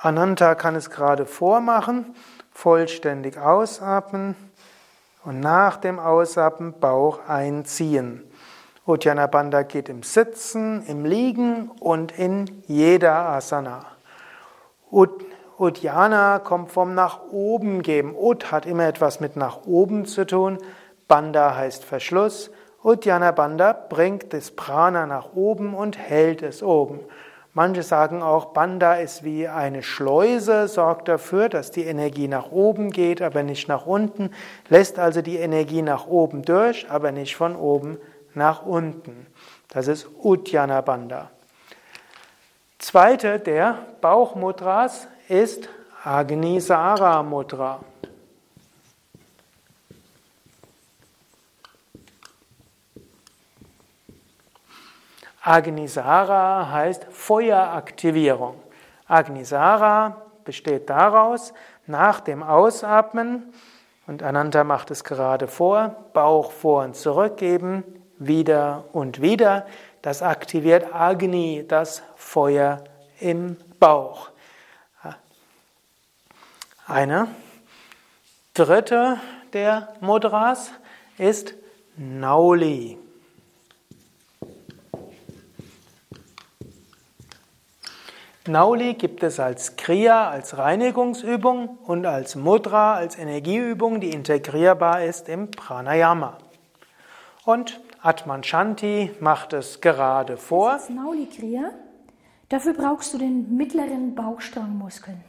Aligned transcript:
Ananta 0.00 0.54
kann 0.54 0.76
es 0.76 0.90
gerade 0.90 1.26
vormachen, 1.26 2.14
vollständig 2.52 3.36
ausatmen 3.36 4.36
und 5.24 5.40
nach 5.40 5.76
dem 5.76 5.98
Ausatmen 5.98 6.78
Bauch 6.78 7.28
einziehen. 7.28 8.22
Uddiyana 8.86 9.26
Bandha 9.26 9.62
geht 9.62 9.88
im 9.88 10.04
Sitzen, 10.04 10.86
im 10.86 11.04
Liegen 11.04 11.70
und 11.80 12.16
in 12.16 12.62
jeder 12.68 13.12
Asana. 13.12 13.86
Uddiyana 15.58 16.38
kommt 16.38 16.70
vom 16.70 16.94
nach 16.94 17.20
oben 17.32 17.82
geben. 17.82 18.14
Ud 18.16 18.52
hat 18.52 18.66
immer 18.66 18.86
etwas 18.86 19.18
mit 19.18 19.34
nach 19.34 19.66
oben 19.66 20.06
zu 20.06 20.24
tun. 20.24 20.58
Bandha 21.08 21.56
heißt 21.56 21.84
Verschluss. 21.84 22.52
Uddiyana 22.84 23.32
Bandha 23.32 23.72
bringt 23.72 24.32
das 24.32 24.52
Prana 24.52 25.06
nach 25.06 25.34
oben 25.34 25.74
und 25.74 25.98
hält 25.98 26.42
es 26.42 26.62
oben. 26.62 27.00
Manche 27.58 27.82
sagen 27.82 28.22
auch, 28.22 28.52
Banda 28.52 28.94
ist 28.94 29.24
wie 29.24 29.48
eine 29.48 29.82
Schleuse, 29.82 30.68
sorgt 30.68 31.08
dafür, 31.08 31.48
dass 31.48 31.72
die 31.72 31.82
Energie 31.82 32.28
nach 32.28 32.52
oben 32.52 32.92
geht, 32.92 33.20
aber 33.20 33.42
nicht 33.42 33.66
nach 33.66 33.84
unten, 33.84 34.30
lässt 34.68 35.00
also 35.00 35.22
die 35.22 35.38
Energie 35.38 35.82
nach 35.82 36.06
oben 36.06 36.42
durch, 36.42 36.88
aber 36.88 37.10
nicht 37.10 37.34
von 37.34 37.56
oben 37.56 37.98
nach 38.32 38.64
unten. 38.64 39.26
Das 39.70 39.88
ist 39.88 40.06
Uddiyana 40.22 40.82
Banda. 40.82 41.30
Zweite 42.78 43.40
der 43.40 43.78
Bauchmudras 44.02 45.08
ist 45.26 45.68
Agnisara 46.04 47.24
Mudra. 47.24 47.80
Agnisara 55.48 56.70
heißt 56.70 57.06
Feueraktivierung. 57.10 58.60
Agnisara 59.06 60.20
besteht 60.44 60.90
daraus, 60.90 61.54
nach 61.86 62.20
dem 62.20 62.42
Ausatmen, 62.42 63.54
und 64.06 64.22
Ananta 64.22 64.62
macht 64.62 64.90
es 64.90 65.04
gerade 65.04 65.48
vor, 65.48 65.96
Bauch 66.12 66.52
vor 66.52 66.84
und 66.84 66.96
zurückgeben, 66.96 67.82
wieder 68.18 68.84
und 68.92 69.22
wieder. 69.22 69.66
Das 70.02 70.22
aktiviert 70.22 70.94
Agni, 70.94 71.64
das 71.66 72.02
Feuer 72.16 72.84
im 73.18 73.56
Bauch. 73.80 74.28
Eine 76.86 77.28
dritte 78.52 79.16
der 79.54 79.94
Mudras 80.00 80.72
ist 81.16 81.54
Nauli. 81.96 82.98
Nauli 88.48 88.94
gibt 88.94 89.22
es 89.22 89.38
als 89.38 89.76
Kriya, 89.76 90.30
als 90.30 90.58
Reinigungsübung 90.58 91.78
und 91.84 92.06
als 92.06 92.34
Mudra, 92.34 92.94
als 92.94 93.18
Energieübung, 93.18 94.00
die 94.00 94.10
integrierbar 94.10 95.04
ist 95.04 95.28
im 95.28 95.50
Pranayama. 95.50 96.38
Und 97.44 97.80
Atman 98.02 98.42
Shanti 98.42 99.10
macht 99.20 99.52
es 99.52 99.80
gerade 99.80 100.36
vor. 100.36 100.72
Das 100.72 100.84
ist 100.84 100.90
Nauli 100.90 101.26
Kriya. 101.26 101.70
Dafür 102.48 102.72
brauchst 102.72 103.12
du 103.12 103.18
den 103.18 103.56
mittleren 103.56 104.14
Bauchstrangmuskeln. 104.14 105.22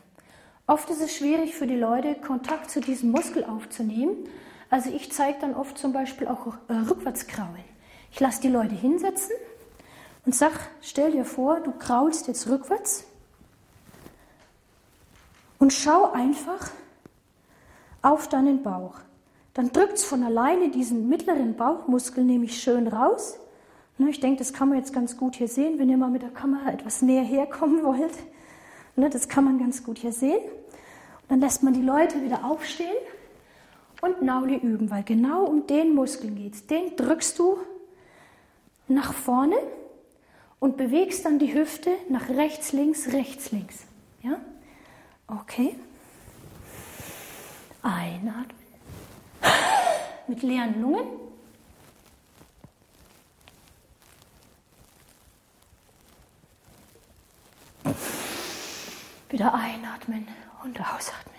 Oft 0.68 0.90
ist 0.90 1.02
es 1.02 1.16
schwierig 1.16 1.56
für 1.56 1.68
die 1.68 1.76
Leute, 1.76 2.16
Kontakt 2.16 2.70
zu 2.70 2.80
diesem 2.80 3.12
Muskel 3.12 3.44
aufzunehmen. 3.44 4.16
Also 4.70 4.90
ich 4.90 5.12
zeige 5.12 5.40
dann 5.42 5.56
oft 5.56 5.78
zum 5.78 5.94
Beispiel 5.94 6.28
auch 6.28 6.48
äh, 6.68 6.74
Rückwärtskraulen. 6.90 7.66
Ich 8.12 8.20
lasse 8.20 8.42
die 8.42 8.50
Leute 8.50 8.76
hinsetzen 8.76 9.36
und 10.26 10.36
sag, 10.36 10.52
stell 10.82 11.12
dir 11.12 11.26
vor, 11.26 11.60
du 11.60 11.72
kraulst 11.72 12.28
jetzt 12.28 12.48
rückwärts 12.48 13.09
und 15.60 15.74
schau 15.74 16.12
einfach 16.12 16.72
auf 18.02 18.28
deinen 18.28 18.64
Bauch. 18.64 18.96
Dann 19.54 19.72
drückt 19.72 19.98
es 19.98 20.06
von 20.06 20.24
alleine 20.24 20.70
diesen 20.70 21.10
mittleren 21.10 21.56
Bauchmuskel 21.56 22.24
nämlich 22.24 22.62
schön 22.62 22.88
raus. 22.88 23.38
Ne, 23.98 24.10
ich 24.10 24.22
denke, 24.22 24.40
das 24.40 24.54
kann 24.54 24.70
man 24.70 24.78
jetzt 24.78 24.94
ganz 24.94 25.18
gut 25.18 25.36
hier 25.36 25.50
sehen, 25.50 25.78
wenn 25.78 25.90
ihr 25.90 25.98
mal 25.98 26.10
mit 26.10 26.22
der 26.22 26.30
Kamera 26.30 26.72
etwas 26.72 27.02
näher 27.02 27.24
herkommen 27.24 27.84
wollt. 27.84 28.14
Ne, 28.96 29.10
das 29.10 29.28
kann 29.28 29.44
man 29.44 29.60
ganz 29.60 29.84
gut 29.84 29.98
hier 29.98 30.14
sehen. 30.14 30.40
Und 30.42 31.30
dann 31.30 31.42
lässt 31.42 31.64
man 31.64 31.74
die 31.74 31.82
Leute 31.82 32.24
wieder 32.24 32.46
aufstehen 32.46 32.96
und 34.02 34.22
Nauli 34.22 34.56
üben, 34.56 34.90
weil 34.90 35.04
genau 35.04 35.44
um 35.44 35.68
den 35.68 35.94
Muskel 35.94 36.32
geht 36.32 36.56
es. 36.56 36.68
Den 36.68 36.96
drückst 36.96 37.38
du 37.38 37.58
nach 38.88 39.14
vorne 39.14 39.58
und 40.60 40.78
bewegst 40.78 41.26
dann 41.26 41.38
die 41.38 41.54
Hüfte 41.54 41.92
nach 42.08 42.30
rechts, 42.30 42.72
links, 42.72 43.12
rechts, 43.12 43.52
links. 43.52 43.86
Ja? 44.22 44.40
Okay. 45.30 45.76
Einatmen. 47.84 48.46
Mit 50.28 50.42
leeren 50.42 50.82
Lungen. 50.82 51.08
Wieder 59.30 59.54
einatmen 59.54 60.28
und 60.64 60.80
ausatmen. 60.80 61.36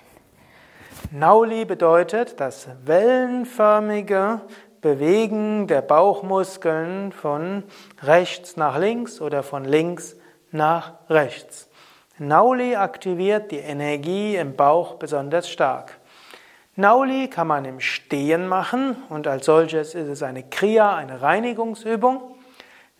Nauli 1.10 1.64
bedeutet 1.64 2.38
das 2.38 2.68
wellenförmige 2.84 4.42
Bewegen 4.80 5.66
der 5.66 5.82
Bauchmuskeln 5.82 7.10
von 7.10 7.64
rechts 8.02 8.56
nach 8.56 8.78
links 8.78 9.20
oder 9.20 9.42
von 9.42 9.64
links 9.64 10.16
nach 10.52 10.94
rechts. 11.10 11.69
Nauli 12.22 12.76
aktiviert 12.76 13.50
die 13.50 13.60
Energie 13.60 14.36
im 14.36 14.54
Bauch 14.54 14.96
besonders 14.96 15.48
stark. 15.48 15.96
Nauli 16.76 17.28
kann 17.28 17.46
man 17.46 17.64
im 17.64 17.80
Stehen 17.80 18.46
machen 18.46 18.94
und 19.08 19.26
als 19.26 19.46
solches 19.46 19.94
ist 19.94 20.06
es 20.06 20.22
eine 20.22 20.42
Kriya, 20.42 20.94
eine 20.96 21.22
Reinigungsübung. 21.22 22.20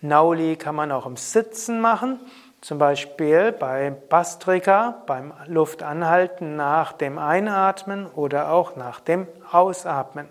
Nauli 0.00 0.56
kann 0.56 0.74
man 0.74 0.90
auch 0.90 1.04
im 1.04 1.18
Sitzen 1.18 1.82
machen, 1.82 2.18
zum 2.62 2.78
Beispiel 2.78 3.52
bei 3.52 3.90
Bastrika, 3.90 5.02
beim 5.06 5.34
Luftanhalten 5.48 6.56
nach 6.56 6.94
dem 6.94 7.18
Einatmen 7.18 8.06
oder 8.06 8.50
auch 8.50 8.74
nach 8.76 9.00
dem 9.00 9.26
Ausatmen. 9.52 10.30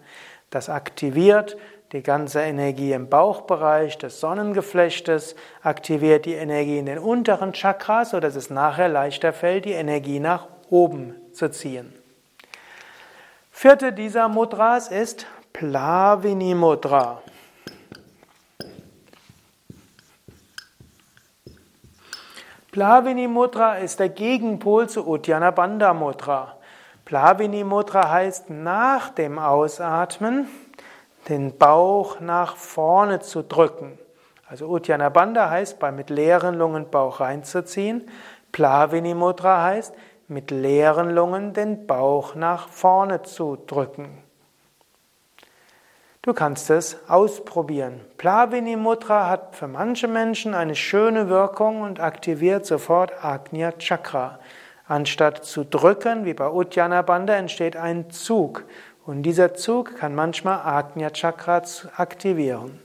Das 0.49 0.67
aktiviert 0.67 1.57
die 1.91 2.03
ganze 2.03 2.41
Energie 2.41 2.93
im 2.93 3.09
Bauchbereich 3.09 3.97
des 3.97 4.19
Sonnengeflechtes 4.19 5.35
aktiviert 5.63 6.25
die 6.25 6.35
Energie 6.35 6.77
in 6.77 6.85
den 6.85 6.99
unteren 6.99 7.53
Chakras, 7.53 8.11
sodass 8.11 8.35
es 8.35 8.51
nachher 8.51 8.89
leichter 8.89 9.33
fällt, 9.33 9.65
die 9.65 9.71
Energie 9.71 10.19
nach 10.19 10.47
oben 10.69 11.15
zu 11.33 11.49
ziehen. 11.49 11.91
Vierte 13.51 13.91
dieser 13.91 14.29
Mudras 14.29 14.89
ist 14.89 15.25
Plavini 15.51 16.53
Mudra. 16.53 17.21
Plavini 22.71 23.27
Mudra 23.27 23.77
ist 23.77 23.99
der 23.99 24.09
Gegenpol 24.09 24.87
zu 24.87 25.07
Uddiyana 25.07 25.49
Bandha 25.49 25.93
Mudra. 25.95 26.55
Plavini 27.03 27.63
Mudra 27.63 28.11
heißt 28.11 28.51
nach 28.51 29.09
dem 29.09 29.39
Ausatmen 29.39 30.47
den 31.29 31.57
Bauch 31.57 32.19
nach 32.19 32.55
vorne 32.55 33.19
zu 33.19 33.43
drücken. 33.43 33.97
Also 34.47 34.67
Uddiyana 34.67 35.09
Bandha 35.09 35.49
heißt, 35.49 35.77
bei 35.79 35.91
mit 35.91 36.09
leeren 36.09 36.55
Lungen 36.55 36.89
Bauch 36.89 37.19
reinzuziehen. 37.19 38.09
Plavini 38.51 39.13
Mudra 39.13 39.63
heißt, 39.63 39.93
mit 40.27 40.49
leeren 40.49 41.11
Lungen 41.11 41.53
den 41.53 41.85
Bauch 41.85 42.33
nach 42.33 42.67
vorne 42.67 43.21
zu 43.21 43.57
drücken. 43.67 44.23
Du 46.23 46.33
kannst 46.33 46.69
es 46.69 46.97
ausprobieren. 47.07 48.01
Plavini 48.17 48.75
Mudra 48.75 49.29
hat 49.29 49.55
für 49.55 49.67
manche 49.67 50.07
Menschen 50.07 50.53
eine 50.53 50.75
schöne 50.75 51.29
Wirkung 51.29 51.81
und 51.81 51.99
aktiviert 51.99 52.65
sofort 52.65 53.23
Agnya 53.23 53.71
Chakra. 53.73 54.39
Anstatt 54.87 55.45
zu 55.45 55.63
drücken, 55.63 56.25
wie 56.25 56.33
bei 56.33 56.49
Uddiyana 56.49 57.03
Bandha, 57.03 57.35
entsteht 57.35 57.77
ein 57.77 58.09
Zug. 58.09 58.65
Und 59.09 59.23
dieser 59.23 59.55
Zug 59.55 59.95
kann 59.95 60.13
manchmal 60.13 60.59
Agnya 60.59 61.09
Chakra 61.09 61.63
aktivieren. 61.97 62.79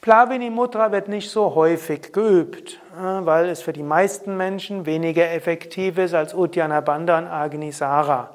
Plavini 0.00 0.50
Mudra 0.50 0.90
wird 0.90 1.06
nicht 1.06 1.30
so 1.30 1.54
häufig 1.54 2.12
geübt, 2.12 2.80
äh, 2.92 3.24
weil 3.24 3.48
es 3.48 3.62
für 3.62 3.72
die 3.72 3.84
meisten 3.84 4.36
Menschen 4.36 4.84
weniger 4.84 5.30
effektiv 5.30 5.98
ist 5.98 6.12
als 6.12 6.34
Uddiyana 6.34 6.80
Bandha 6.80 7.18
und 7.18 7.28
Agnisara. 7.28 8.34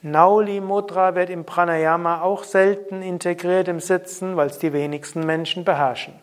Nauli 0.00 0.60
Mudra 0.60 1.14
wird 1.14 1.30
im 1.30 1.44
Pranayama 1.44 2.22
auch 2.22 2.42
selten 2.42 3.00
integriert 3.00 3.68
im 3.68 3.78
Sitzen, 3.78 4.36
weil 4.36 4.48
es 4.48 4.58
die 4.58 4.72
wenigsten 4.72 5.24
Menschen 5.24 5.64
beherrschen. 5.64 6.14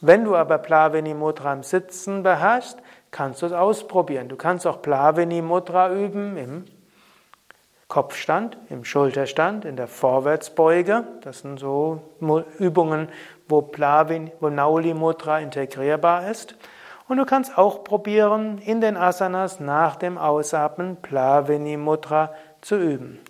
Wenn 0.00 0.24
du 0.24 0.34
aber 0.34 0.58
Plavini 0.58 1.14
Mudra 1.14 1.52
im 1.52 1.62
Sitzen 1.62 2.24
beherrschst, 2.24 2.78
kannst 3.12 3.42
du 3.42 3.46
es 3.46 3.52
ausprobieren. 3.52 4.28
Du 4.28 4.34
kannst 4.34 4.66
auch 4.66 4.82
Plavini 4.82 5.42
Mudra 5.42 5.92
üben 5.92 6.36
im 6.36 6.64
Kopfstand, 7.92 8.56
im 8.70 8.86
Schulterstand, 8.86 9.66
in 9.66 9.76
der 9.76 9.86
Vorwärtsbeuge. 9.86 11.04
Das 11.20 11.40
sind 11.40 11.60
so 11.60 12.00
Übungen, 12.58 13.10
wo, 13.48 13.60
Plavini, 13.60 14.32
wo 14.40 14.48
Nauli 14.48 14.94
Mudra 14.94 15.40
integrierbar 15.40 16.30
ist. 16.30 16.56
Und 17.06 17.18
du 17.18 17.26
kannst 17.26 17.58
auch 17.58 17.84
probieren, 17.84 18.56
in 18.64 18.80
den 18.80 18.96
Asanas 18.96 19.60
nach 19.60 19.96
dem 19.96 20.16
Ausatmen 20.16 20.96
Plavini 21.02 21.76
Mudra 21.76 22.32
zu 22.62 22.76
üben. 22.76 23.20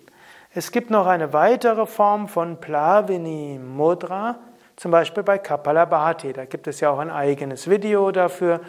Es 0.53 0.71
gibt 0.71 0.91
noch 0.91 1.07
eine 1.07 1.33
weitere 1.33 1.85
Form 1.85 2.29
von 2.29 2.61
Plavini 2.61 3.59
Mudra, 3.61 4.37
zum 4.77 4.91
Beispiel 4.91 5.23
bei 5.23 5.39
Kapalabhati. 5.39 6.31
Da 6.31 6.45
gibt 6.45 6.67
es 6.67 6.79
ja 6.79 6.89
auch 6.89 6.99
ein 6.99 7.11
eigenes 7.11 7.69
Video 7.69 8.11
dafür, 8.13 8.61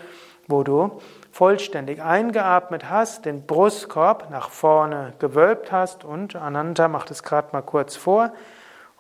wo 0.49 0.65
du 0.65 1.01
vollständig 1.35 2.01
eingeatmet 2.01 2.89
hast, 2.89 3.25
den 3.25 3.45
Brustkorb 3.45 4.31
nach 4.31 4.51
vorne 4.51 5.15
gewölbt 5.19 5.73
hast 5.73 6.05
und 6.05 6.37
Ananta 6.37 6.87
macht 6.87 7.11
es 7.11 7.25
gerade 7.25 7.49
mal 7.51 7.63
kurz 7.63 7.97
vor 7.97 8.33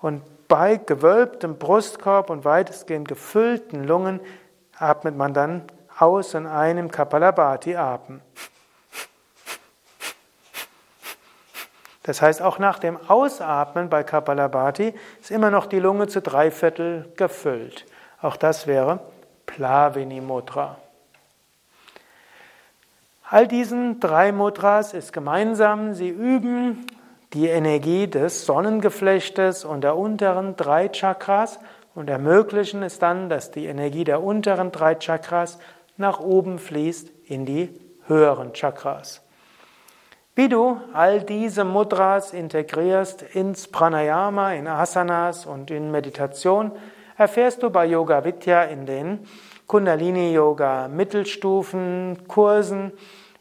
und 0.00 0.20
bei 0.48 0.76
gewölbtem 0.76 1.58
Brustkorb 1.58 2.30
und 2.30 2.44
weitestgehend 2.44 3.06
gefüllten 3.06 3.84
Lungen 3.84 4.18
atmet 4.76 5.16
man 5.16 5.32
dann 5.32 5.62
aus 5.96 6.34
in 6.34 6.48
einem 6.48 6.90
Kapalabhati 6.90 7.76
Atem. 7.76 8.20
Das 12.02 12.20
heißt, 12.20 12.42
auch 12.42 12.58
nach 12.58 12.80
dem 12.80 12.98
Ausatmen 13.08 13.88
bei 13.88 14.02
Kapalabhati 14.02 14.92
ist 15.20 15.30
immer 15.30 15.52
noch 15.52 15.66
die 15.66 15.78
Lunge 15.78 16.08
zu 16.08 16.20
drei 16.20 16.50
Viertel 16.50 17.12
gefüllt. 17.16 17.86
Auch 18.20 18.36
das 18.36 18.66
wäre 18.66 18.98
Plavini 19.46 20.20
Mudra. 20.20 20.78
All 23.30 23.48
diesen 23.48 24.00
drei 24.00 24.32
Mudras 24.32 24.92
ist 24.92 25.14
gemeinsam, 25.14 25.94
sie 25.94 26.10
üben 26.10 26.86
die 27.32 27.48
Energie 27.48 28.06
des 28.06 28.44
Sonnengeflechtes 28.44 29.64
und 29.64 29.82
der 29.82 29.96
unteren 29.96 30.56
drei 30.56 30.88
Chakras 30.88 31.58
und 31.94 32.10
ermöglichen 32.10 32.82
es 32.82 32.98
dann, 32.98 33.30
dass 33.30 33.50
die 33.50 33.64
Energie 33.64 34.04
der 34.04 34.22
unteren 34.22 34.72
drei 34.72 34.96
Chakras 34.96 35.58
nach 35.96 36.20
oben 36.20 36.58
fließt 36.58 37.10
in 37.24 37.46
die 37.46 37.70
höheren 38.06 38.52
Chakras. 38.52 39.22
Wie 40.34 40.48
du 40.48 40.78
all 40.92 41.22
diese 41.22 41.64
Mudras 41.64 42.34
integrierst 42.34 43.22
ins 43.22 43.68
Pranayama, 43.68 44.52
in 44.52 44.66
Asanas 44.66 45.46
und 45.46 45.70
in 45.70 45.90
Meditation, 45.90 46.72
erfährst 47.16 47.62
du 47.62 47.70
bei 47.70 47.86
Yoga 47.86 48.24
Vidya 48.24 48.64
in 48.64 48.86
den 48.86 49.20
Kundalini 49.66 50.32
Yoga 50.32 50.88
Mittelstufen 50.88 52.18
Kursen, 52.28 52.92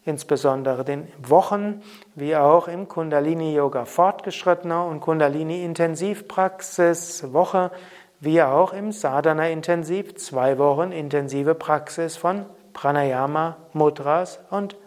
insbesondere 0.05 0.83
den 0.83 1.07
Wochen, 1.17 1.81
wie 2.15 2.35
auch 2.35 2.67
im 2.67 2.87
Kundalini 2.87 3.53
Yoga 3.55 3.85
Fortgeschrittener 3.85 4.85
und 4.85 4.99
Kundalini 4.99 5.63
Intensivpraxis 5.65 7.33
Woche, 7.33 7.71
wie 8.19 8.41
auch 8.41 8.71
im 8.71 8.91
Sadhana 8.91 9.49
Intensiv 9.49 10.15
zwei 10.15 10.57
Wochen 10.57 10.91
intensive 10.91 11.55
Praxis 11.55 12.15
von 12.15 12.45
Pranayama, 12.71 13.57
Mudras 13.73 14.39
und 14.49 14.77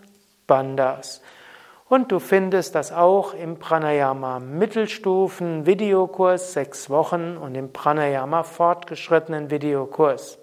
Bandhas. 0.46 1.20
Und 1.88 2.10
du 2.10 2.18
findest 2.18 2.74
das 2.74 2.90
auch 2.92 3.32
im 3.32 3.60
Pranayama 3.60 4.40
Mittelstufen 4.40 5.66
Videokurs 5.66 6.52
sechs 6.52 6.90
Wochen 6.90 7.36
und 7.36 7.54
im 7.54 7.72
Pranayama 7.72 8.42
fortgeschrittenen 8.42 9.50
Videokurs. 9.50 10.40